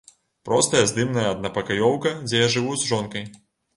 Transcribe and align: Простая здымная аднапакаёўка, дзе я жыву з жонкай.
Простая 0.47 0.81
здымная 0.91 1.27
аднапакаёўка, 1.33 2.15
дзе 2.27 2.43
я 2.45 2.51
жыву 2.55 2.73
з 2.85 2.91
жонкай. 2.93 3.23